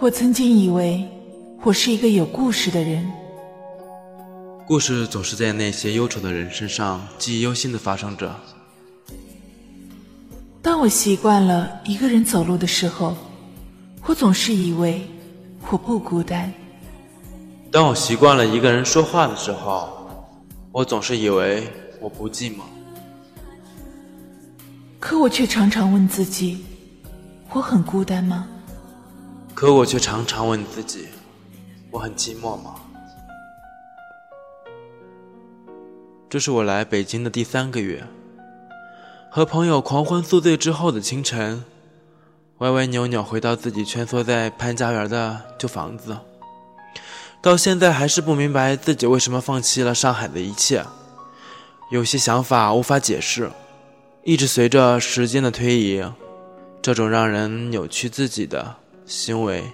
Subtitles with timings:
[0.00, 1.04] 我曾经以为
[1.64, 3.04] 我是一个有故事的人，
[4.64, 8.32] 故事总是在那些忧愁的人身上记忆犹新的发生着。
[10.62, 13.16] 当我习惯了一个人走路的时候，
[14.06, 15.04] 我总是以为
[15.68, 16.48] 我不孤单；
[17.72, 19.90] 当我习惯了一个人说话的时候，
[20.70, 21.66] 我总是以为
[22.00, 22.60] 我不寂寞。
[25.00, 26.64] 可我却常常问自己：
[27.50, 28.46] 我很孤单吗？
[29.60, 31.08] 可我却常常问自己：
[31.90, 32.76] 我很寂寞吗？
[36.30, 38.04] 这是我来北京的第三个月，
[39.28, 41.64] 和朋友狂欢宿醉之后的清晨，
[42.58, 46.16] 歪歪扭扭回到自己蜷缩在潘家园的旧房子，
[47.42, 50.84] 到现在还是不明白自己为什么放弃了上海的一切，
[51.90, 53.50] 有些想法无法解释，
[54.22, 56.04] 一直随着时间的推移，
[56.80, 58.76] 这种让人扭曲自己的。
[59.08, 59.64] 行为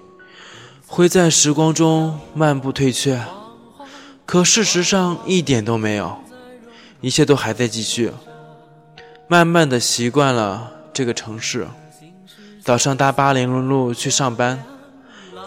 [0.86, 3.20] 会在时光中漫步退却，
[4.24, 6.16] 可事实上一点都没有，
[7.00, 8.12] 一切都还在继续。
[9.26, 11.66] 慢慢的习惯了这个城市，
[12.62, 14.62] 早上搭八零路去上班，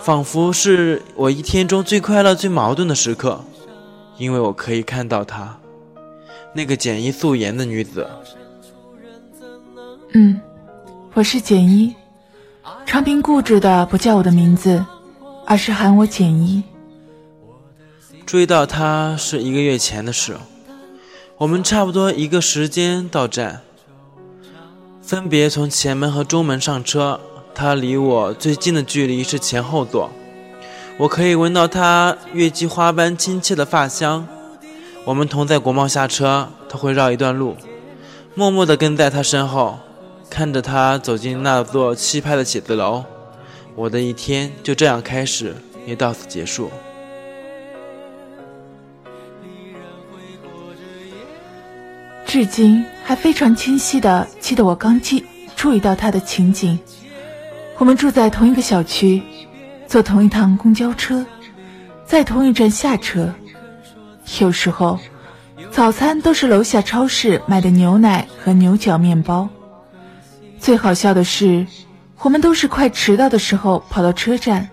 [0.01, 3.45] 仿佛是我一天中最快乐、最矛盾的时刻，
[4.17, 5.57] 因为我可以看到她，
[6.53, 8.05] 那个简衣素颜的女子。
[10.13, 10.41] 嗯，
[11.13, 11.95] 我是简一。
[12.85, 14.83] 长平固执的不叫我的名字，
[15.45, 16.63] 而是喊我简一。
[18.25, 20.37] 注意到他是一个月前的事，
[21.37, 23.61] 我们差不多一个时间到站，
[25.01, 27.19] 分别从前门和中门上车。
[27.53, 30.11] 他离我最近的距离是前后座，
[30.97, 34.27] 我可以闻到他月季花般亲切的发香。
[35.05, 37.57] 我们同在国贸下车，他会绕一段路，
[38.35, 39.79] 默默地跟在他身后。
[40.29, 43.03] 看着他走进那座气派的写字楼，
[43.75, 46.69] 我的一天就这样开始，也到此结束。
[52.25, 55.25] 至今还非常清晰的记得我刚记
[55.55, 56.77] 注意到他的情景。
[57.77, 59.21] 我们住在同一个小区，
[59.87, 61.25] 坐同一趟公交车，
[62.05, 63.33] 在同一站下车。
[64.39, 64.99] 有时候，
[65.71, 69.47] 早餐都是楼下超市买的牛奶和牛角面包。
[70.59, 71.65] 最好笑的是，
[72.19, 74.69] 我们都是快迟到的时候跑到车站，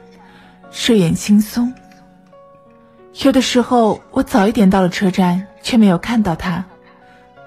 [0.71, 1.73] 睡眼惺忪。
[3.23, 6.65] 有的时候我早一点到了车站，却没有看到他，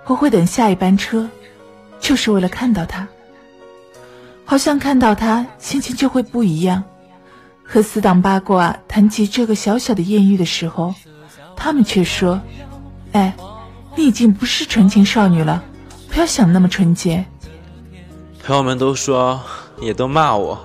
[0.05, 1.29] 我会等下一班车，
[1.99, 3.07] 就是为了看到他。
[4.45, 6.83] 好像看到他，心情就会不一样。
[7.63, 10.95] 和死党八卦谈及这个小小的艳遇的时候，
[11.57, 12.39] 他们却说
[13.11, 13.35] ：“哎，
[13.97, 15.61] 你已经不是纯情少女了，
[16.07, 17.25] 不要想那么纯洁。”
[18.47, 19.37] 朋友们都说，
[19.81, 20.57] 也都骂我，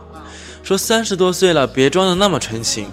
[0.63, 2.87] 说三十多岁了，别装的那么纯情。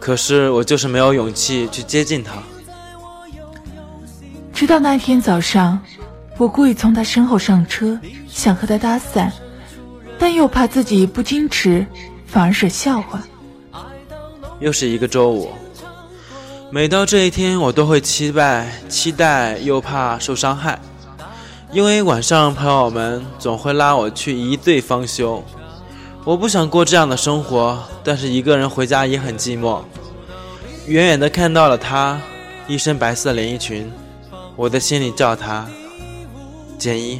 [0.00, 2.32] 可是我就是没有勇气去接近他。
[4.54, 5.78] 直到那天早上，
[6.38, 9.30] 我故意从他身后上车，想和他搭讪，
[10.18, 11.84] 但又怕自己不矜持，
[12.26, 13.22] 反而是笑话。
[14.58, 15.50] 又是一个周五，
[16.70, 20.80] 每到这一天，我都会期待，期待又怕受伤害。
[21.72, 25.42] 因为晚上朋友们总会拉我去一醉方休，
[26.22, 29.80] 我不想过这样的生活，但是一个人回家也很寂寞。
[30.86, 32.20] 远远的看到了她，
[32.68, 33.90] 一身白色连衣裙，
[34.54, 35.66] 我在心里叫她
[36.76, 37.18] 简一，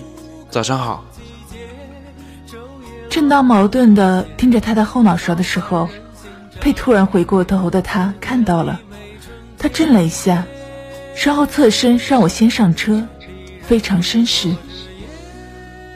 [0.50, 1.02] 早上好。
[3.08, 5.88] 正当矛盾的盯着她的后脑勺的时候，
[6.60, 8.78] 被突然回过头的他看到了，
[9.56, 10.44] 他震了一下，
[11.24, 13.02] 然后侧身让我先上车。
[13.72, 14.54] 非常绅士。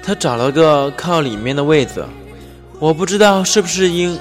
[0.03, 2.07] 他找了个靠里面的位子，
[2.79, 4.19] 我不知道是不是应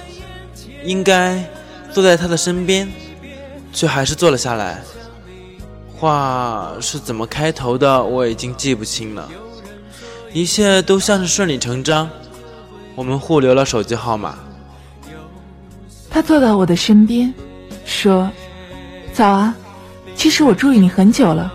[0.84, 1.42] 应该
[1.90, 2.86] 坐在他的身边，
[3.72, 4.82] 却还是坐了下来。
[5.96, 9.30] 话是怎么开头的，我已经记不清了。
[10.34, 12.10] 一切都像是顺理成章。
[12.94, 14.38] 我们互留了手机号码。
[16.10, 17.34] 他坐到我的身边，
[17.86, 18.30] 说
[19.16, 19.56] ：“早啊，
[20.14, 21.54] 其实我注意你很久了。”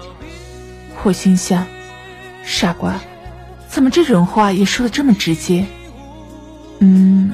[1.04, 1.66] 我心想。
[2.44, 3.00] 傻瓜，
[3.68, 5.64] 怎么这种话也说的这么直接？
[6.80, 7.32] 嗯，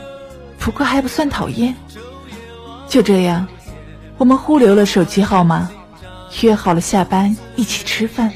[0.59, 1.75] 不过还不算讨厌。
[2.89, 3.47] 就这样，
[4.19, 5.71] 我们互留了手机号码，
[6.43, 8.33] 约好了下班一起吃饭。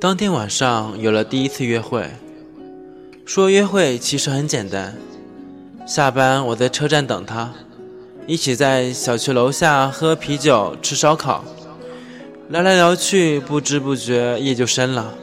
[0.00, 2.08] 当天晚上有了第一次约会。
[3.26, 4.96] 说约会其实很简单，
[5.86, 7.52] 下班我在车站等他。
[8.28, 11.42] 一起在小区楼下喝啤酒、吃烧烤，
[12.50, 15.14] 聊来聊去，不知不觉夜就深了。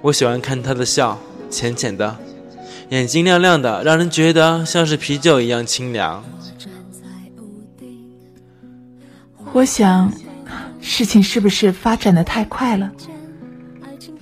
[0.00, 1.18] 我喜欢看他的笑，
[1.50, 2.16] 浅浅的，
[2.90, 6.24] 眼睛亮亮的，让人觉得像是啤酒一样清凉。
[9.52, 10.12] 我想，
[10.80, 12.88] 事情是不是发展的太快了？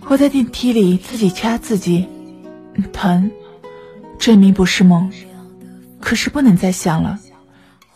[0.06, 2.08] 我在电梯里自己掐自己，
[2.94, 3.30] 疼，
[4.18, 5.12] 证明不是梦。
[6.00, 7.18] 可是不能再想了，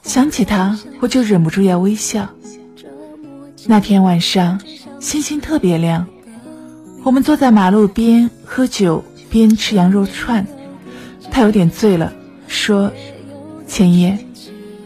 [0.02, 2.28] 想起他我就忍不住要微笑。
[3.66, 4.60] 那天晚上
[5.00, 6.06] 星星特别亮，
[7.04, 10.46] 我们坐在马路边喝酒边吃羊肉串。
[11.31, 12.12] 他有点醉了，
[12.46, 12.93] 说
[13.66, 14.19] ：“千叶，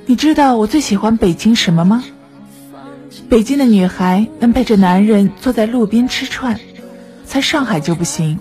[0.04, 2.04] 你知道我最喜欢北京什么吗？
[3.28, 6.58] 北京的女孩能陪着男人坐在路边吃串。”
[7.24, 8.38] 在上海就不行，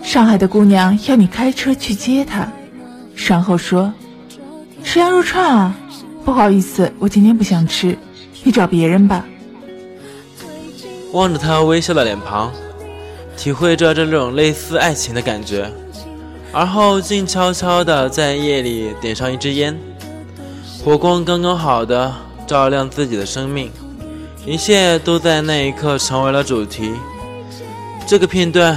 [0.00, 2.52] 上海的姑娘要你开车去接她，
[3.16, 3.92] 然后说
[4.84, 5.76] 吃羊肉串啊，
[6.26, 7.96] 不好意思，我今天不想吃，
[8.42, 9.24] 你找别人吧。
[11.12, 12.52] 望着他微笑的脸庞，
[13.36, 15.70] 体会着这种类似爱情的感觉，
[16.50, 19.78] 而后静悄悄的在夜里点上一支烟，
[20.84, 22.12] 火光刚刚好的
[22.44, 23.70] 照亮自己的生命，
[24.44, 26.92] 一切都在那一刻成为了主题。
[28.04, 28.76] 这个片段，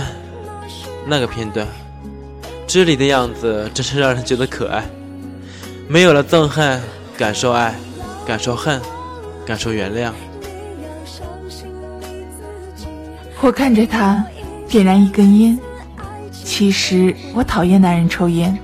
[1.07, 1.67] 那个片段，
[2.67, 4.85] 这里的样子真是让人觉得可爱。
[5.87, 6.79] 没有了憎恨，
[7.19, 7.75] 感受爱，
[8.25, 8.79] 感受恨，
[9.45, 10.13] 感受原谅。
[13.41, 14.23] 我看着他
[14.69, 15.59] 点燃一根烟，
[16.31, 18.57] 其实我讨厌男人抽烟，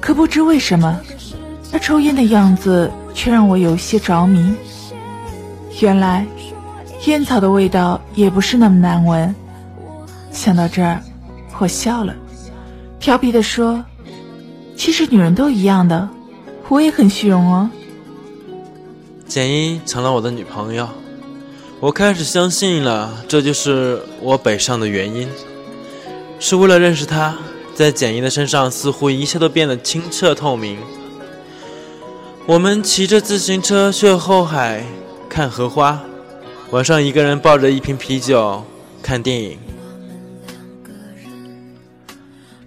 [0.00, 0.98] 可不知为什么，
[1.70, 4.54] 他抽烟的样子却让我有些着迷。
[5.82, 6.26] 原来，
[7.04, 9.34] 烟草的味道也不是那么难闻。
[10.32, 11.02] 想到这儿，
[11.58, 12.14] 我笑了，
[12.98, 13.84] 调皮的说
[14.74, 16.08] ：“其实女人都一样的，
[16.68, 17.70] 我也很虚荣哦。”
[19.26, 20.88] 简一成了我的女朋友，
[21.80, 25.28] 我开始相信了，这就是我北上的原因，
[26.40, 27.36] 是为了认识她。
[27.74, 30.78] 在简一的身上，似乎一切都变得清澈透明。
[32.44, 34.84] 我们骑着自行车去后海
[35.28, 36.02] 看荷花，
[36.72, 38.64] 晚上一个人抱着一瓶啤酒
[39.00, 39.56] 看电影。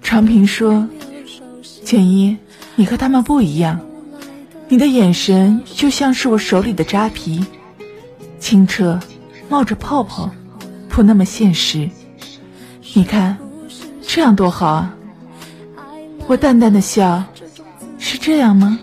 [0.02, 0.88] 长平说
[1.84, 2.38] ：“简一，
[2.76, 3.78] 你和他们不一样，
[4.72, 7.46] 你的眼神就像是我手里的扎啤，
[8.40, 8.98] 清澈，
[9.50, 10.32] 冒着泡泡，
[10.88, 11.90] 不那么现实。
[12.94, 13.38] 你看，
[14.02, 14.96] 这样多好啊！”
[16.26, 17.22] 我淡淡的笑
[18.00, 18.80] ：“是这样吗？”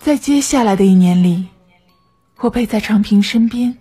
[0.00, 1.46] 在接下来的一年里，
[2.40, 3.76] 我陪在长平身边，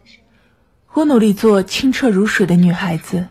[0.92, 3.26] 我努力做清澈如水的女孩子，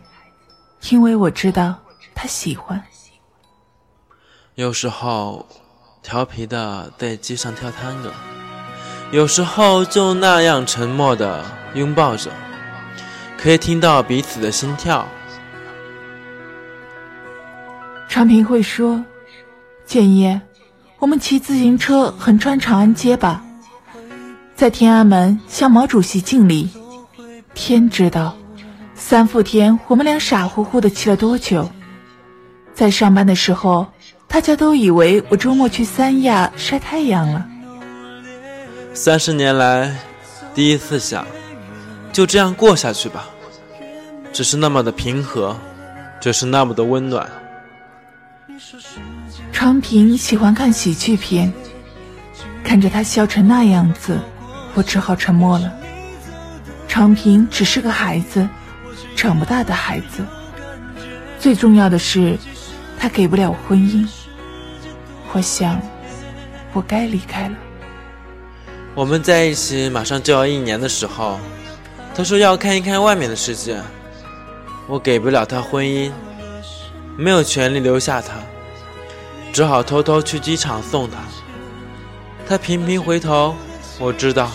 [0.89, 1.75] 因为我知道
[2.15, 2.83] 他喜欢。
[4.55, 5.47] 有时候
[6.01, 8.11] 调皮的在街上跳探戈，
[9.11, 12.31] 有时候就那样沉默的拥抱着，
[13.37, 15.07] 可以听到彼此的心跳。
[18.07, 19.05] 长平会说
[19.85, 20.41] ：“建业。”
[20.97, 23.41] 我们骑自行车横穿长安街吧，
[24.59, 26.67] 在天安门向毛主席敬礼。
[27.53, 28.35] 天知道，
[28.93, 31.71] 三伏天我们俩傻乎乎的骑了多久。
[32.73, 33.87] 在上班的时候，
[34.27, 37.47] 大家都以为我周末去三亚晒太阳了。
[38.93, 39.95] 三十年来，
[40.53, 41.25] 第一次想，
[42.11, 43.29] 就这样过下去吧，
[44.33, 45.55] 只是那么的平和，
[46.19, 47.25] 只是那么的温暖。
[49.53, 51.49] 长平喜欢看喜剧片，
[52.61, 54.19] 看着他笑成那样子，
[54.79, 55.69] 我只好沉默了。
[56.87, 58.47] 长平只是个孩子，
[59.13, 60.25] 长不大的孩子。
[61.37, 62.37] 最重要的是，
[62.97, 64.07] 他给不了婚姻。
[65.33, 65.81] 我想，
[66.71, 67.55] 我该离开了。
[68.95, 71.37] 我们在一起马上就要一年的时候，
[72.15, 73.77] 他说要看一看外面的世界。
[74.87, 76.09] 我给不了他婚姻，
[77.17, 78.35] 没有权利留下他。
[79.51, 81.17] 只好偷偷去机场送他。
[82.47, 83.53] 他频频回头，
[83.99, 84.49] 我知道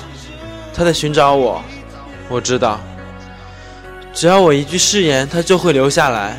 [0.74, 1.62] 他在寻找我。
[2.28, 2.80] 我知道，
[4.12, 6.36] 只要我一句誓言，他就会留下来，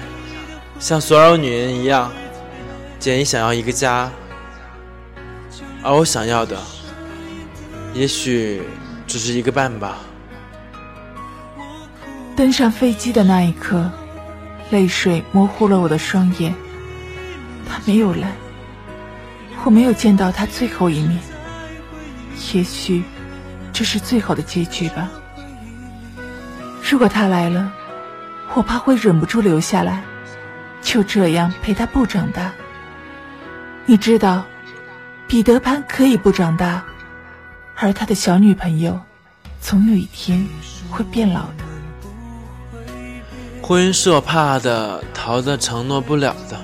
[0.79, 2.11] 像所有女人一样。
[2.99, 4.11] 简一想要一个家，
[5.83, 6.57] 而我想要的，
[7.93, 8.63] 也许
[9.05, 9.99] 只是一个伴吧。
[12.35, 13.89] 登上飞机的那一刻，
[14.71, 16.53] 泪水模糊了我的双眼。
[17.69, 18.31] 他没有来。
[19.63, 21.19] 我没有见到他最后一面，
[22.53, 23.03] 也许
[23.77, 25.09] 这是最好的结局吧。
[26.81, 27.69] 如果他来了，
[28.53, 30.01] 我怕会忍不住留下来，
[30.81, 32.53] 就这样陪他不长大。
[33.85, 34.45] 你知道，
[35.27, 36.85] 彼得潘可以不长大，
[37.75, 38.97] 而他的小女朋友，
[39.59, 40.47] 总有一天
[40.89, 42.85] 会变老的。
[43.61, 46.57] 婚姻是我怕的，逃的承诺不了的。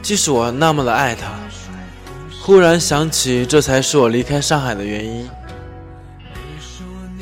[0.00, 1.32] 即使我那么的爱他，
[2.40, 5.28] 忽然想起，这才是我离开上海的原因。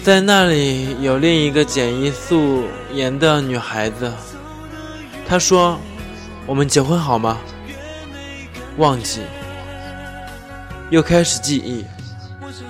[0.06, 2.62] 在那里有另一个简易素
[2.94, 4.12] 颜的女孩子，
[5.26, 5.76] 她说
[6.46, 7.40] ：“我们结婚好吗？”
[8.78, 9.22] 忘记，
[10.90, 11.84] 又开始记忆，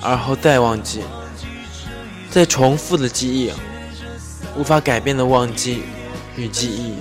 [0.00, 1.02] 而后再忘记，
[2.30, 3.52] 再重复的记忆，
[4.56, 5.82] 无法改变的忘记
[6.36, 6.94] 与记忆。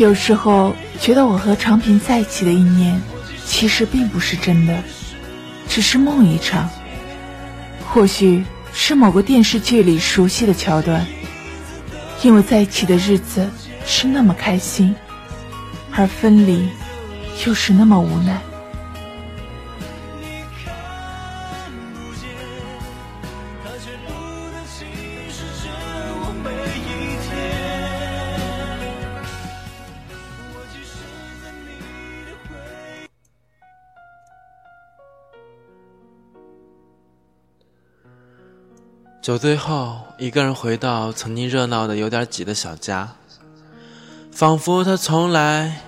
[0.00, 3.02] 有时候觉得我和长平在一起的一年，
[3.44, 4.82] 其实并不是真的，
[5.68, 6.70] 只是梦一场。
[7.88, 11.06] 或许是某个电视剧里熟悉的桥段，
[12.22, 13.48] 因为在一起的日子
[13.84, 14.94] 是那么开心。
[15.94, 16.66] 而分离，
[17.46, 18.40] 又是那么无奈。
[39.32, 43.12] 酒醉后，一个人回到曾经热闹的有点挤的小家。
[44.30, 45.80] 仿佛他从来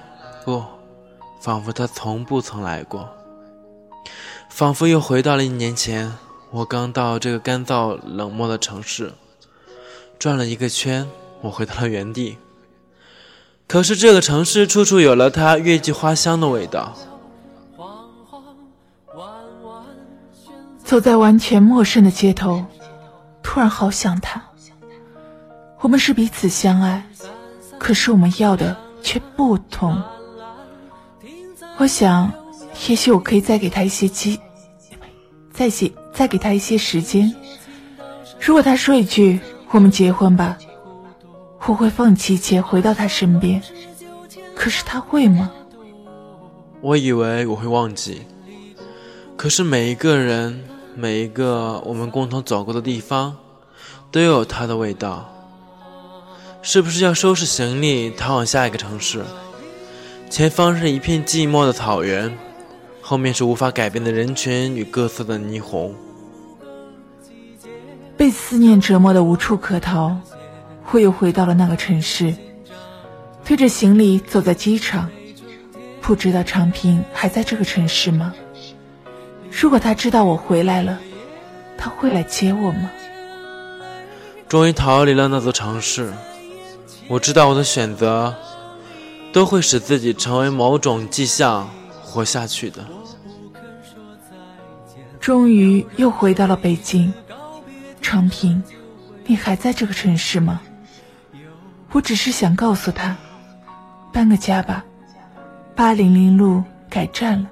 [0.47, 0.65] 不，
[1.43, 3.07] 仿佛他从不曾来过。
[4.49, 6.11] 仿佛又回到了一年前，
[6.53, 9.13] 我刚到这个干燥冷漠的城市，
[10.19, 11.07] 转了一个圈，
[11.43, 12.39] 我回到了原地。
[13.69, 16.95] 可是这个城市处处有了它月季花香的味道。
[20.83, 22.63] 走在完全陌生的街头，
[23.55, 24.43] 突然好想他。
[25.79, 27.07] 我们是彼此相爱。
[27.79, 30.03] 可是我们要的却不同。
[31.77, 32.33] 我想，
[32.89, 34.41] 也许我可以再给他一些机，
[35.53, 37.33] 再些再给他一些时间。
[38.41, 39.39] 如果他说一句
[39.71, 40.59] “我们结婚吧”，
[41.67, 43.63] 我会放弃一切回到他身边。
[44.57, 45.53] 可是他会吗？
[46.81, 48.23] 我以为我会忘记。
[49.37, 50.65] 可是每一个人，
[50.97, 53.37] 每一个我们共同走过的地方，
[54.15, 55.29] 都有它的味道。
[56.63, 59.25] 是不是要收拾行李逃往下一个城市？
[60.31, 62.33] 前方是一片寂寞的草原，
[63.03, 65.93] 后面是无法改变的人群与各色的霓虹。
[68.17, 70.17] 被思念折磨的无处可逃，
[70.93, 72.33] 我又回到了那个城市，
[73.45, 75.11] 推着行李走在机场。
[76.01, 78.33] 不知道长平还在这个城市吗？
[79.51, 81.01] 如果他知道我回来了，
[81.77, 82.89] 他会来接我吗？
[84.55, 86.13] 终于逃离了那座城市。
[87.09, 88.33] 我知道我的选择
[89.33, 91.69] 都会使自己成为某种迹象
[92.01, 92.87] 活下去的。
[95.19, 97.13] 终于又回到了北京，
[98.01, 98.63] 长平，
[99.27, 100.61] 你还在这个城市吗？
[101.91, 103.17] 我只是想告诉他，
[104.13, 104.85] 搬个家吧，
[105.75, 107.49] 八零零路改站了，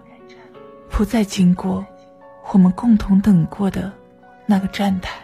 [0.88, 1.84] 不再经过
[2.52, 3.90] 我们共同等过的
[4.46, 5.18] 那个站台。